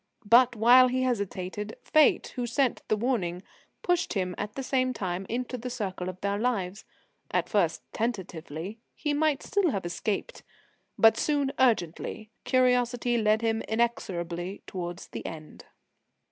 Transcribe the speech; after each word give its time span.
But, 0.25 0.55
while 0.55 0.87
he 0.87 1.03
hesitated, 1.03 1.77
Fate, 1.83 2.33
who 2.35 2.47
sent 2.47 2.81
the 2.87 2.97
warning, 2.97 3.43
pushed 3.83 4.13
him 4.13 4.33
at 4.35 4.55
the 4.55 4.63
same 4.63 4.93
time 4.93 5.27
into 5.29 5.59
the 5.59 5.69
circle 5.69 6.09
of 6.09 6.19
their 6.21 6.39
lives: 6.39 6.85
at 7.29 7.47
first 7.47 7.83
tentatively 7.93 8.79
he 8.95 9.13
might 9.13 9.43
still 9.43 9.69
have 9.69 9.85
escaped; 9.85 10.41
but 10.97 11.17
soon 11.19 11.51
urgently 11.59 12.31
curiosity 12.45 13.15
led 13.19 13.43
him 13.43 13.61
inexorably 13.67 14.63
towards 14.65 15.05
the 15.09 15.23
end. 15.23 15.65